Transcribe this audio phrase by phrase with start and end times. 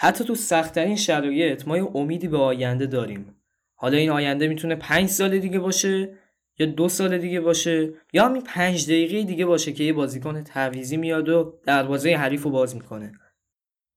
[0.00, 3.34] حتی تو سختترین شرایط ما یه امیدی به آینده داریم.
[3.74, 6.14] حالا این آینده می‌تونه پنج سال دیگه باشه
[6.58, 10.96] یا دو سال دیگه باشه یا همین پنج دقیقه دیگه باشه که یه بازیکن تعویزی
[10.96, 13.12] میاد و دروازه حریف رو باز می‌کنه.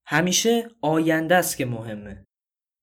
[0.05, 2.26] همیشه آینده است که مهمه.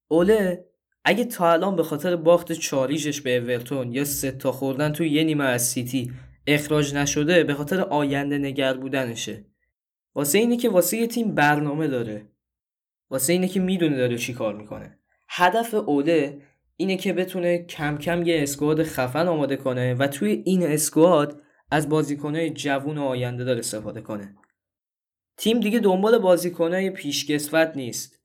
[0.08, 0.64] اوله
[1.04, 5.24] اگه تا الان به خاطر باخت چاریشش به اورتون یا سه تا خوردن توی یه
[5.24, 6.12] نیمه از سیتی
[6.46, 9.44] اخراج نشده به خاطر آینده نگر بودنشه.
[10.14, 12.26] واسه اینه که واسه یه تیم برنامه داره.
[13.10, 14.98] واسه اینه که می‌دونه داره چی کار می‌کنه.
[15.28, 16.42] هدف اوله
[16.76, 21.88] اینه که بتونه کم کم یه اسکواد خفن آماده کنه و توی این اسکواد از
[21.88, 24.34] بازیکنهای جوون و آینده داره استفاده کنه.
[25.36, 28.18] تیم دیگه دنبال بازیکنهای پیشکسوت نیست.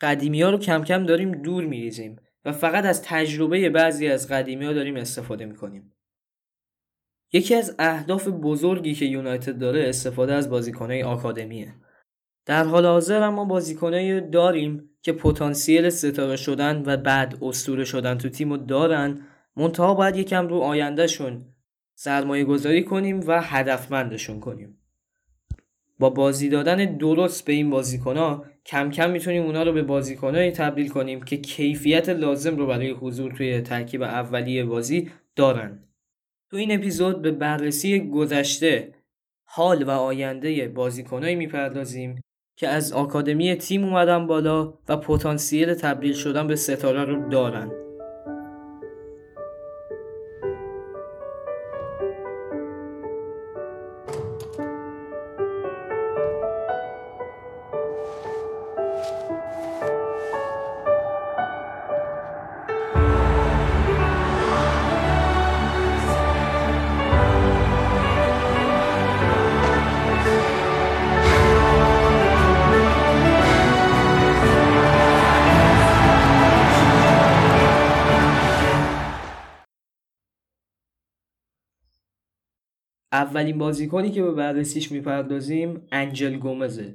[0.00, 4.64] قدیمی ها رو کم کم داریم دور میریزیم و فقط از تجربه بعضی از قدیمی
[4.64, 5.94] ها داریم استفاده می‌کنیم.
[7.32, 11.74] یکی از اهداف بزرگی که یونایتد داره استفاده از بازیکنهای آکادمیه.
[12.46, 18.28] در حال حاضر اما بازیکنایی داریم که پتانسیل ستاره شدن و بعد اسطوره شدن تو
[18.28, 19.20] تیمو دارن.
[19.56, 21.44] منتها باید یکم رو آیندهشون
[21.94, 24.78] سرمایه گذاری کنیم و هدفمندشون کنیم.
[25.98, 30.88] با بازی دادن درست به این بازیکنها کم کم می‌تونیم اونا رو به بازیکنایی تبدیل
[30.88, 35.78] کنیم که کیفیت لازم رو برای حضور توی ترکیب اولیه بازی دارن.
[36.50, 38.94] تو این اپیزود به بررسی گذشته
[39.44, 42.20] حال و آینده بازیکنایی می‌پردازیم.
[42.56, 47.70] که از آکادمی تیم اومدن بالا و پتانسیل تبدیل شدن به ستاره رو دارن.
[83.12, 86.94] اولین بازیکنی که به بررسیش می‌پردازیم انجل گومزه.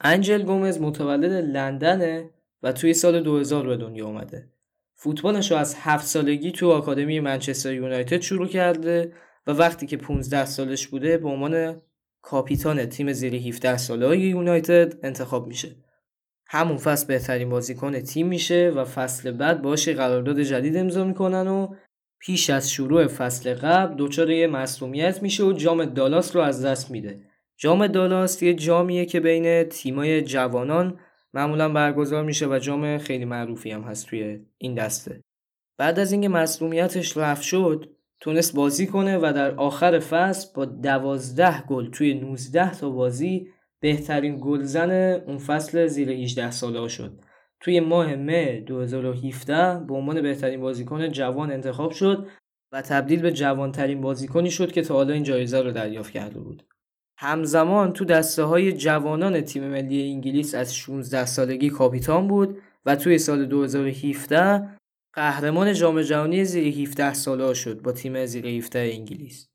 [0.00, 2.30] انجل گومز متولد لندنه
[2.62, 4.50] و توی سال 2000 به دنیا اومده.
[4.94, 9.12] فوتبالش رو از هفت سالگی تو آکادمی منچستر یونایتد شروع کرده
[9.46, 11.82] و وقتی که 15 سالش بوده به عنوان
[12.22, 15.76] کاپیتان تیم زیر 17 ساله یونایتد انتخاب میشه.
[16.46, 21.74] همون فصل بهترین بازیکن تیم میشه و فصل بعد باشه قرارداد جدید امضا می‌کنن و
[22.24, 26.90] پیش از شروع فصل قبل دچار یه مصومیت میشه و جام دالاس رو از دست
[26.90, 27.20] میده.
[27.56, 30.98] جام دالاس یه جامیه که بین تیمای جوانان
[31.34, 35.20] معمولا برگزار میشه و جام خیلی معروفی هم هست توی این دسته.
[35.78, 37.90] بعد از اینکه مصومیتش رفت شد
[38.20, 43.48] تونست بازی کنه و در آخر فصل با دوازده گل توی 19 تا بازی
[43.80, 44.90] بهترین گلزن
[45.26, 47.23] اون فصل زیر 18 ساله شد.
[47.64, 52.28] توی ماه مه 2017 به عنوان بهترین بازیکن جوان انتخاب شد
[52.72, 56.66] و تبدیل به جوانترین بازیکنی شد که تا حالا این جایزه رو دریافت کرده بود.
[57.18, 63.18] همزمان تو دسته های جوانان تیم ملی انگلیس از 16 سالگی کاپیتان بود و توی
[63.18, 64.68] سال 2017
[65.14, 69.53] قهرمان جام جهانی زیر 17 ساله شد با تیم زیر 17 انگلیس.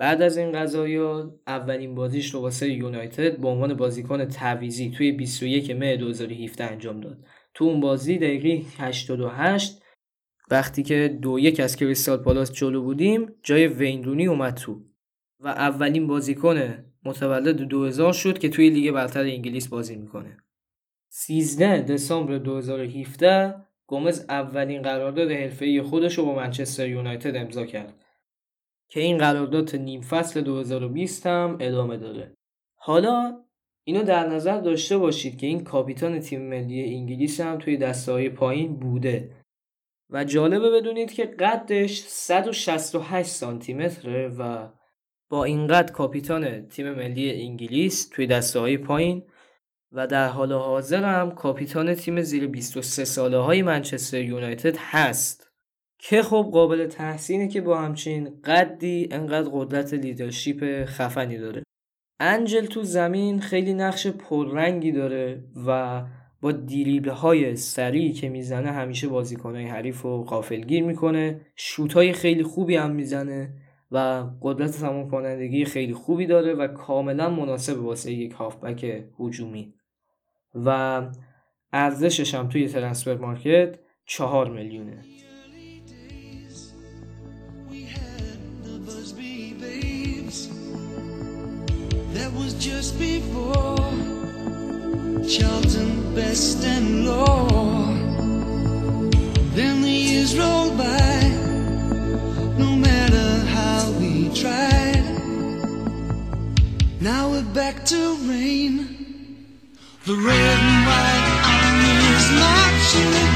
[0.00, 5.70] بعد از این قضایا اولین بازیش رو واسه یونایتد به عنوان بازیکن تعویزی توی 21
[5.70, 7.18] مه 2017 انجام داد.
[7.54, 9.82] تو اون بازی دقیقه 88
[10.50, 14.80] وقتی که دو یک از کریستال پالاس جلو بودیم جای ویندونی اومد تو.
[15.40, 20.36] و اولین بازیکن متولد 2000 شد که توی لیگ برتر انگلیس بازی می‌کنه.
[21.08, 23.54] 13 دسامبر 2017
[23.86, 27.94] گومز اولین قرارداد حرفه‌ای خودش رو با منچستر یونایتد امضا کرد.
[28.90, 32.34] که این قرارداد نیم فصل 2020 هم ادامه داره.
[32.74, 33.44] حالا
[33.84, 38.76] اینو در نظر داشته باشید که این کاپیتان تیم ملی انگلیس هم توی دسته پایین
[38.76, 39.36] بوده.
[40.10, 44.68] و جالبه بدونید که قدش 168 سانتی متره و
[45.28, 49.22] با این قد کاپیتان تیم ملی انگلیس توی دسته های پایین
[49.92, 55.49] و در حال حاضر هم کاپیتان تیم زیر 23 ساله های منچستر یونایتد هست.
[56.02, 61.62] که خب قابل تحسینه که با همچین قدی انقدر قدرت لیدرشیپ خفنی داره.
[62.20, 66.02] انجل تو زمین خیلی نقش پررنگی داره و
[66.40, 71.40] با دیریبل های سریعی که می‌زنه همیشه بازیکنهای حریف رو قافلگیر می‌کنه.
[71.56, 73.54] شوت های خیلی خوبی هم می‌زنه
[73.90, 79.74] و قدرت تمام کنندگی خیلی خوبی داره و کاملا مناسب واسه یک هافبک هجومی.
[80.54, 81.02] و
[81.72, 84.98] ارزشش هم توی ترنسفر مارکت چهار میلیونه.
[92.50, 93.76] Was just before
[95.28, 97.48] Charlton, best and law.
[99.54, 101.20] Then the years rolled by,
[102.58, 105.04] no matter how we tried.
[107.00, 108.76] Now we're back to rain.
[110.06, 113.29] The red and white army is marching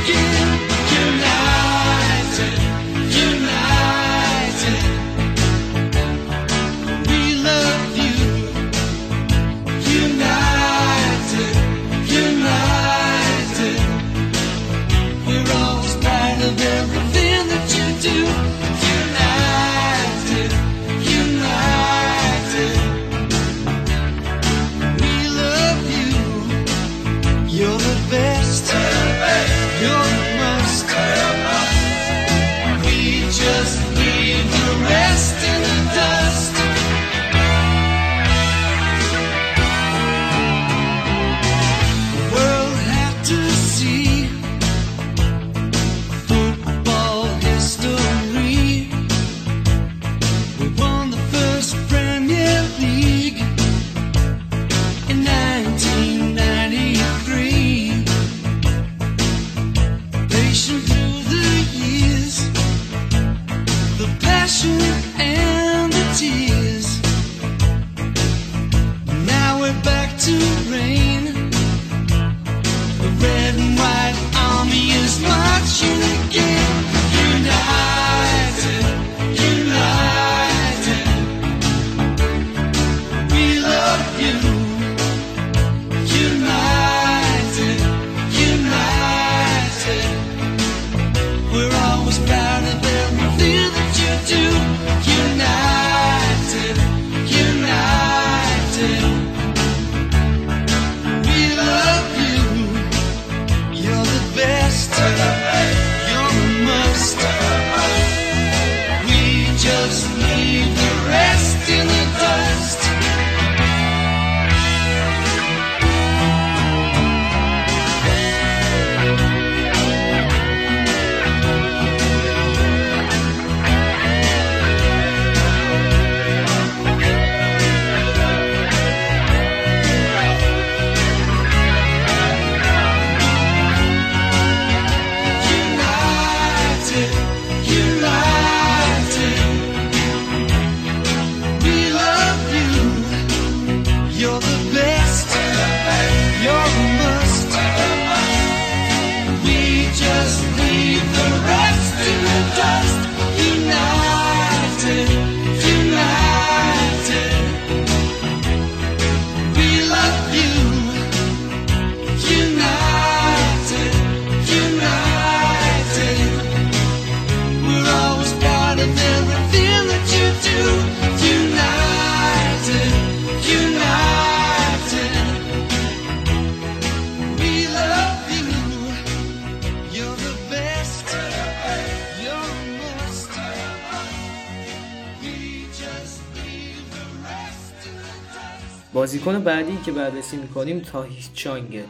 [188.95, 191.85] بازیکن بعدی که بررسی می‌کنیم تاهیش چانگه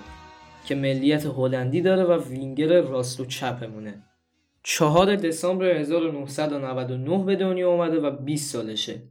[0.67, 4.03] که ملیت هلندی داره و وینگر راست و چپمونه.
[4.63, 9.03] 4 دسامبر 1999 به دنیا اومده و 20 سالشه.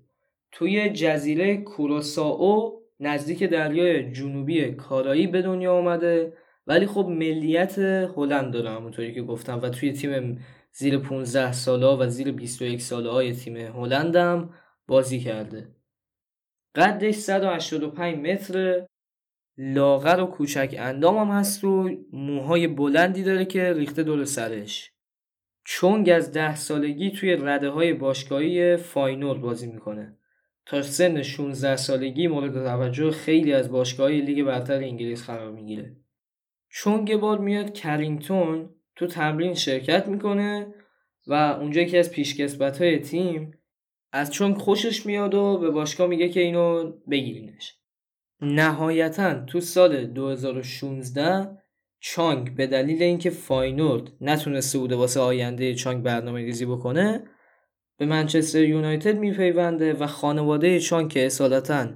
[0.52, 6.34] توی جزیره کوروسائو نزدیک دریای جنوبی کارایی به دنیا اومده.
[6.68, 7.80] ولی خب ملیت
[8.18, 10.40] هلند داره همونطوری که گفتم و توی تیم
[10.72, 14.50] زیر 15 ساله و زیر 21 ساله های تیم هلند هم
[14.88, 15.68] بازی کرده.
[16.76, 18.86] قدش 185 متر.
[19.58, 24.92] لاغر و کوچک اندام هم هست و موهای بلندی داره که ریخته دور سرش.
[25.66, 30.18] چونگ از ده سالگی توی رده های باشگاهی فاینورد بازی می‌کنه.
[30.66, 35.96] تا سن 16 سالگی مورد توجه خیلی از باشگاه لیگ برتر انگلیس قرار می‌گیره.
[36.70, 40.74] چونگ یه بار میاد کرینگتون تو تمرین شرکت می‌کنه
[41.28, 43.52] و اونجا یکی از پیشکسبت های تیم
[44.14, 47.76] از چونگ خوشش میاد و به باشگاه میگه که اینو بگیرینش.
[48.42, 51.58] نهایتا تو سال 2016
[52.00, 57.24] چانگ به دلیل اینکه فاینورد نتونسته بوده واسه آینده چانگ برنامه ریزی بکنه
[57.98, 61.88] به منچستر یونایتد میپیونده و خانواده چانگ که اصالتا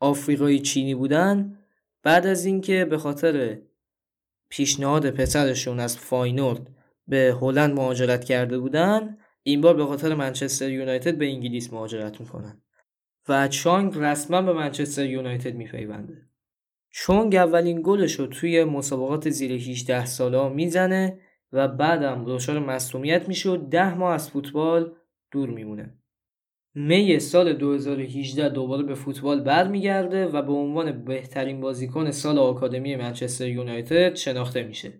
[0.00, 1.58] آفریقایی چینی بودن
[2.02, 3.58] بعد از اینکه به خاطر
[4.48, 6.66] پیشنهاد پسرشون از فاینورد
[7.08, 12.62] به هلند مهاجرت کرده بودن این بار به خاطر منچستر یونایتد به انگلیس مهاجرت می‌کنن.
[13.28, 16.26] و چانگ رسما به منچستر یونایتد میپیونده.
[16.90, 21.18] چونگ اولین گلش رو توی مسابقات زیر 18 ساله می‌زنه
[21.52, 24.94] و بعدم دچار مصومیت میشه و ده ماه از فوتبال
[25.30, 25.94] دور میمونه.
[26.74, 33.48] می سال 2018 دوباره به فوتبال برمیگرده و به عنوان بهترین بازیکن سال آکادمی منچستر
[33.48, 34.92] یونایتد شناخته میشه.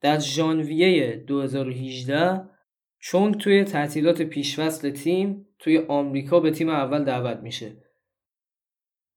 [0.00, 2.49] در ژانویه 2018
[3.00, 7.76] چونگ توی تعطیلات پیشفصل تیم توی آمریکا به تیم اول دعوت میشه.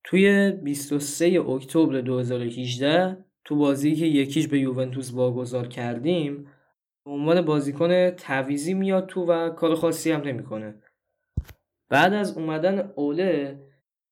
[0.03, 6.47] توی 23 اکتبر 2018 تو بازی که یکیش به یوونتوس واگذار کردیم
[7.05, 10.81] به عنوان بازیکن تعویزی میاد تو و کار خاصی هم نمی‌کنه.
[11.89, 13.59] بعد از اومدن اوله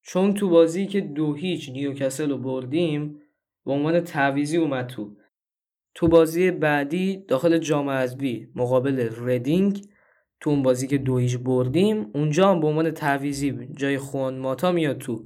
[0.01, 3.21] چون تو بازی که دو هیچ نیوکسل رو بردیم
[3.65, 5.15] به عنوان تعویضی اومد تو
[5.95, 9.85] تو بازی بعدی داخل جام حذفی مقابل ردینگ
[10.39, 14.71] تو اون بازی که دو هیچ بردیم اونجا هم به عنوان تعویضی جای خوان ماتا
[14.71, 15.25] میاد تو.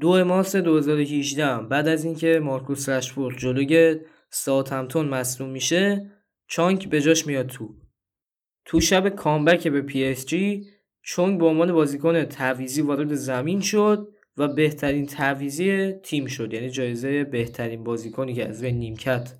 [0.00, 6.10] دو مارس 2018 بعد از اینکه مارکوس رشفورد جلوی ساوثهمپتون مصدوم میشه
[6.46, 7.74] چونگ به جاش میاد تو.
[8.64, 10.66] تو شب comeback به پی اس جی
[11.02, 16.54] چونگ به عنوان بازیکن تعویضی وارد زمین شد و بهترین تعویزی تیم شد.
[16.54, 19.32] یعنی جایزه بهترین بازیکنی که از نیمکت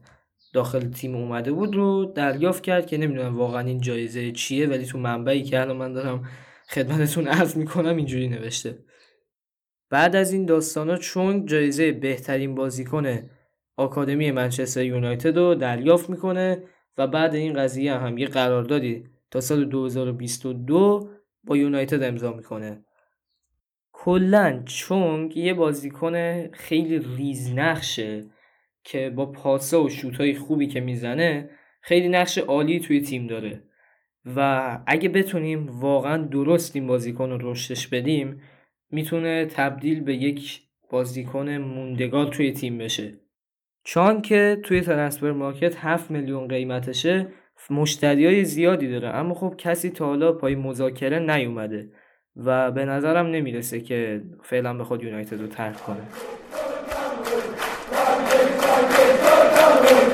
[0.56, 4.98] داخل تیم اومده بود رو دریافت کرد که نمی‌دونم واقعا این جایزه چیه ولی تو
[4.98, 6.28] منبعی که الان من دارم
[6.68, 8.78] خدمتتون عرض می‌کنم اینجوری نوشته.
[9.90, 13.30] بعد از این داستانا چون جایزه بهترین بازیکن
[13.76, 16.62] آکادمی منچستر یونایتد رو دریافت می‌کنه
[16.98, 21.10] و بعد این قضیه هم یه قراردادی تا سال 2022
[21.44, 22.84] با یونایتد امضا می‌کنه.
[23.92, 28.36] کلا چونگ یه بازیکن خیلی ریزنقشه.
[28.87, 31.50] که با پاسه و شوتای خوبی که می‌زنه
[31.81, 33.62] خیلی نقش عالی توی تیم داره.
[34.37, 38.40] و اگه بتونیم واقعا درست این بازیکن رو رشدش بدیم
[38.90, 43.14] می‌تونه تبدیل به یک بازیکن موندگار توی تیم بشه.
[43.85, 47.28] چون که توی ترنسفر مارکت 7 میلیون قیمتشه
[47.71, 49.09] مشتری های زیادی داره.
[49.09, 51.88] اما خب کسی تا حالا پای مذاکره نیومده
[52.37, 56.02] و به نظرم نمی‌رسه که فعلا به خود یونایتد رو ترک کنه.
[58.76, 60.05] Jorge, Jorge, Jorge.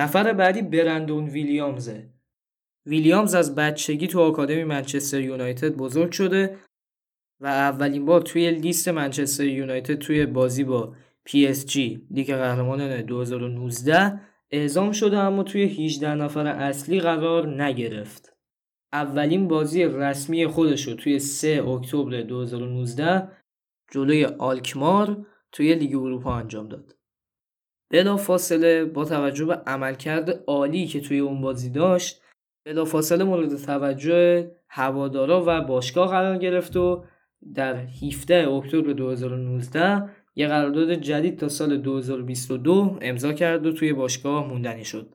[0.00, 2.10] نفر بعدی برندون ویلیامزه
[2.86, 6.56] ویلیامز از بچگی تو آکادمی منچستر یونایتد بزرگ شده
[7.40, 13.02] و اولین بار توی لیست منچستر یونایتد توی بازی با پی اس جی لیگ قهرمانان
[13.02, 18.36] 2019 اعزام شده اما توی 18 نفر اصلی قرار نگرفت.
[18.92, 23.28] اولین بازی رسمی خودش رو توی 3 اکتبر 2019
[23.92, 26.99] جلوی آلکمار توی لیگ اروپا انجام داد.
[27.90, 32.22] بلا فاصله با توجه به عملکرد عالی که توی اون بازی داشت
[32.64, 37.04] بلا فاصله مورد توجه هوادارا و باشگاه قرار گرفت و
[37.54, 44.48] در 17 اکتبر 2019 یه قرارداد جدید تا سال 2022 امضا کرد و توی باشگاه
[44.48, 45.14] موندنی شد.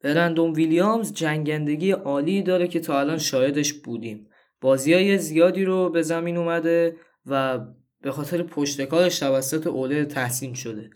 [0.00, 4.26] برندون ویلیامز جنگندگی عالی داره که تا الان شاهدش بودیم.
[4.60, 6.96] بازی های زیادی رو به زمین اومده
[7.26, 7.58] و
[8.00, 10.90] به خاطر پشتکارش توسط اوله تحسین شده.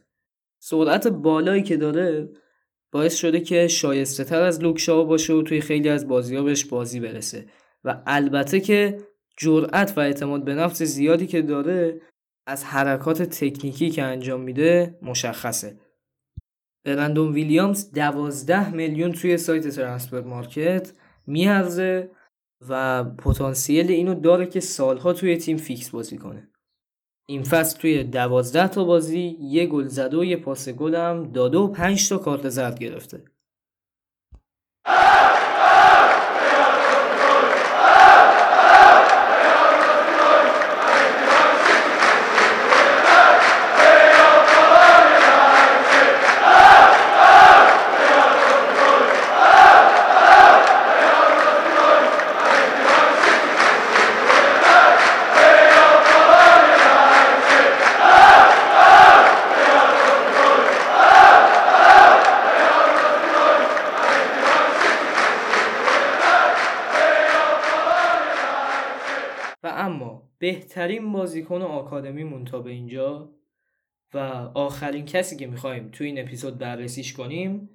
[0.69, 2.29] سرعت بالایی که داره
[2.93, 6.65] باعث شده که شایسته تر از لوکشاو باشه و توی خیلی از بازی ها بهش
[6.65, 7.47] بازی برسه.
[7.85, 8.99] و البته که
[9.37, 12.01] جرأت و اعتماد به نفس زیادی که داره
[12.47, 15.81] از حرکات تکنیکی که انجام میده مشخصه.
[16.85, 20.93] برندون ویلیامز دوازده میلیون توی سایت ترانسفر مارکت
[21.27, 22.11] میارزه
[22.69, 26.49] و پتانسیل اینو داره که سالها توی تیم فیکس بازی کنه.
[27.29, 31.59] این فصل توی دوازده تا بازی یه گل زده و یه پاس گل هم داده
[31.59, 33.25] و پنج تا کارت زرد گرفته.
[70.77, 73.35] بهترین بازیکن آکادمی مونتا به اینجا
[74.15, 74.19] و
[74.55, 77.71] آخرین کسی که می‌خوایم تو این اپیزود بررسیش کنیم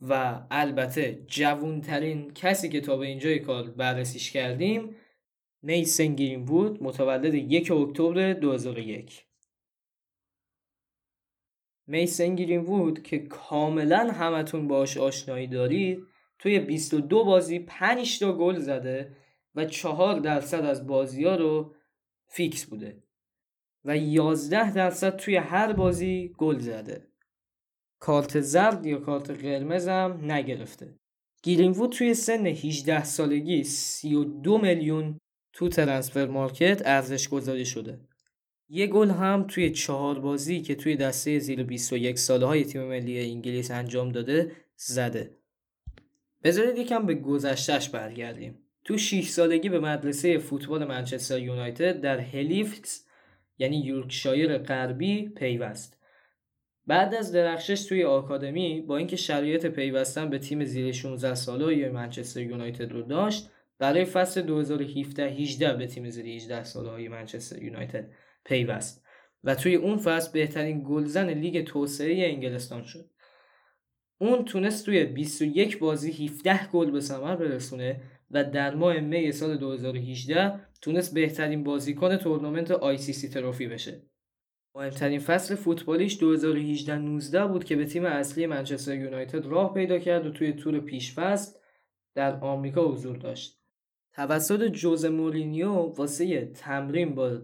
[0.00, 4.96] و البته جوونترین کسی که تا به اینجای کار بررسیش کردیم
[5.62, 9.26] نیسن گرین بود متولد یک اکتبر 2001
[11.86, 15.98] میسن گرین وود که کاملا همتون باش آشنایی دارید
[16.38, 19.16] توی 22 بازی 5 تا گل زده
[19.54, 21.74] و 4 درصد از بازی ها رو
[22.34, 23.02] فیکس بوده
[23.84, 27.06] و 11 درصد توی هر بازی گل زده.
[27.98, 30.98] کارت زرد یا کارت قرمز هم نگرفته.
[31.42, 35.18] گرینوود توی سن 18 سالگی 32 میلیون
[35.52, 38.00] تو Transfermarkt ارزش گذاری شده.
[38.68, 43.20] یه گل هم توی چهار بازی که توی دسته زیر 21 ساله های تیم ملی
[43.20, 45.36] انگلیس انجام داده زده.
[46.42, 48.63] بذارید یکم به گذشتش برگردیم.
[48.84, 53.06] تو 6 سالگی به مدرسه فوتبال منچستر یونایتد در هلیفتس
[53.58, 55.98] یعنی یورکشایر غربی پیوست.
[56.86, 62.40] بعد از درخشش توی آکادمی با اینکه شرایط پیوستن به تیم زیر 16 ساله منچستر
[62.40, 64.64] یونایتد رو داشت برای فصل
[65.56, 68.10] 2017-18 به تیم زیر 18 ساله های منچستر یونایتد
[68.44, 69.04] پیوست
[69.44, 73.10] و توی اون فصل بهترین گلزن لیگ توسعه انگلستان شد.
[74.18, 78.00] اون تونست توی 21 بازی 17 گل به ثمر برسونه
[78.34, 84.02] و در ماه می سال 2018 تونست بهترین بازیکن تورنمنت ICC Trophy بشه
[84.74, 90.30] مهمترین فصل فوتبالیش 2018-19 بود که به تیم اصلی منچستر یونایتد راه پیدا کرد و
[90.30, 91.58] توی تور پیشفصل
[92.14, 93.60] در آمریکا حضور داشت.
[94.12, 97.40] توسط ژوزه مورینیو واسه تمرین با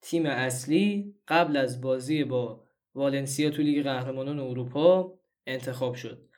[0.00, 6.28] تیم اصلی قبل از بازی با والنسیا تو لیگ قهرمانان اروپا انتخاب شد.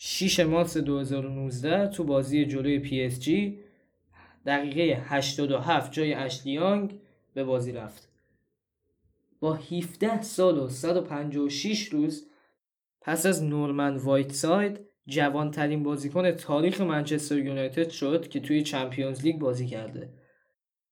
[0.00, 3.58] 6 مارس 2019 تو بازی جلوی پی اس جی
[4.46, 7.00] دقیقه 87 جای اشلی یانگ
[7.34, 8.08] به بازی رفت.
[9.40, 12.30] با 17 سال و 156 روز
[13.00, 19.38] پس از نورمن وایت ساید جوانترین بازیکن تاریخ منچستر یونایتد شد که توی Champions League
[19.38, 20.12] بازی کرده.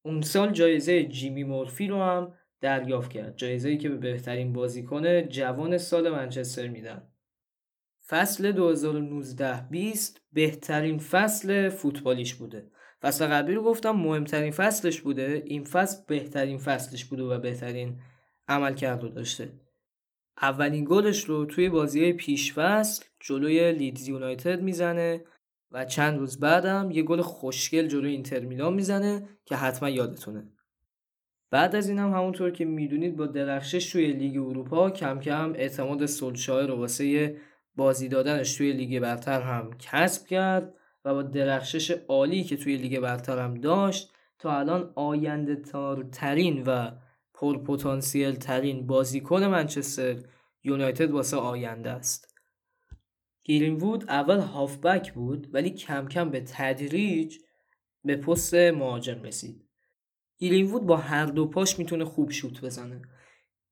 [0.02, 3.36] اون سال جایزه جیمی مورفی رو هم دریافت کرد.
[3.36, 7.02] جایزه که به بهترین بازیکن جوان سال منچستر میدن.
[8.08, 12.70] فصل 2019-20 بهترین فصل فوتبالیش بوده.
[13.02, 15.42] فصل قبلی رو گفتم مهمترین فصلش بوده.
[15.46, 18.00] این فصل بهترین فصلش بوده و بهترین
[18.48, 19.52] عمل کرده داشته.
[20.42, 25.24] اولین گلش رو توی بازی پیشفصل جلوی لیدز یونایتد می‌زنه
[25.70, 30.52] و چند روز بعدم یه گل خوشگل جلوی اینتر میلان می‌زنه که حتما یادتونه.
[31.50, 36.06] بعد از این هم همونطور که می‌دونید با درخشش توی لیگ اروپا کم کم اعتماد
[36.06, 37.36] سولشایر رو واسه
[37.76, 43.00] بازی دادنش توی لیگ برتر هم کسب کرد و با درخشش عالی که توی لیگ
[43.00, 46.90] برتر هم داشت تا الان آینده‌دارترین و
[47.34, 50.16] پرپتانسیل ترین بازیکن منچستر
[50.64, 52.34] یونایتد واسه آینده است.
[53.44, 57.36] گرینوود اول هافبک بود ولی کم کم به تدریج
[58.04, 59.68] به پست مهاجم رسید.
[60.38, 63.02] گیرینوود با هر دو پاش می‌تونه خوب شوت بزنه.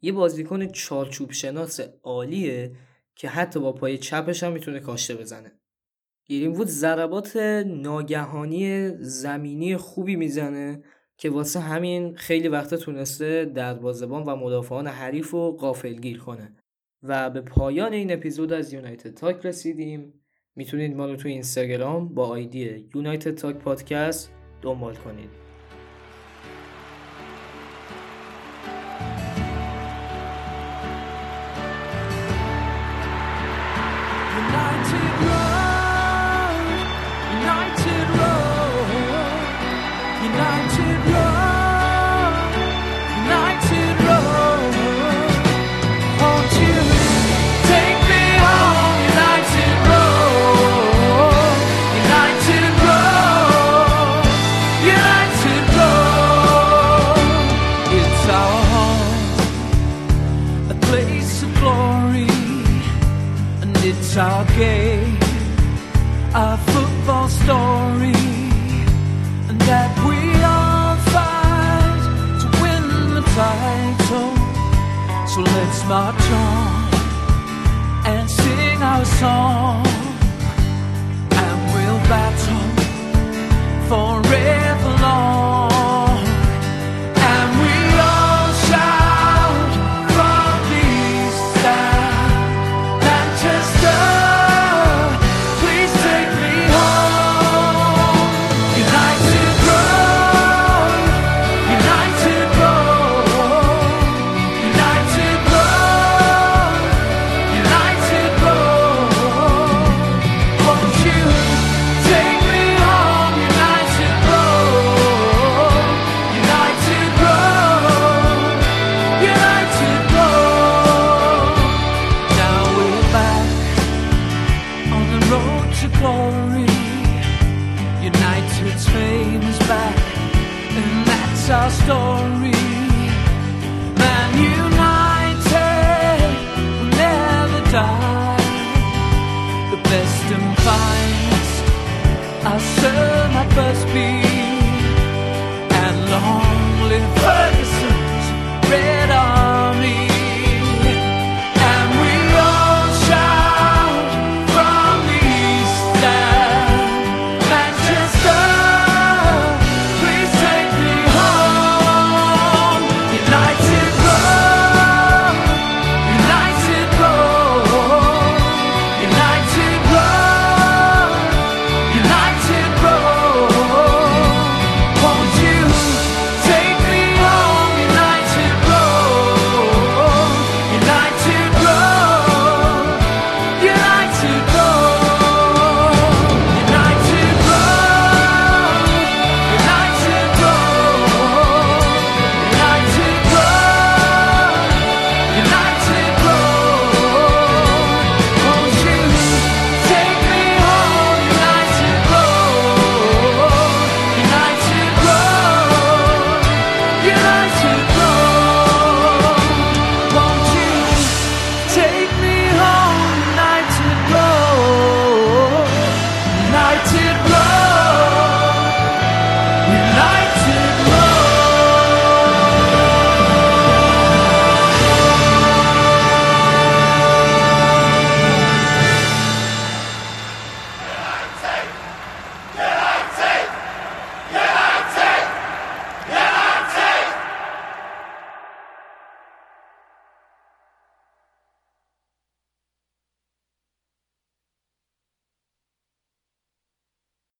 [0.00, 2.76] یه بازیکن چارچوب شناس عالیه
[3.16, 5.52] که حتی با پای چپش هم می‌تونه کاشته بزنه.
[6.26, 10.82] گیرینوود ضربات ناگهانی زمینی خوبی می‌زنه
[11.16, 16.56] که واسه همین خیلی وقتا تونسته دروازه‌بان و مدافعان حریف رو غافلگیر کنه.
[17.02, 20.20] و به پایان این اپیزود از یونایتد تاک رسیدیم.
[20.56, 25.43] می‌تونید ما رو تو اینستاگرام با آیدی یونایتد تاک پادکست دنبال کنید.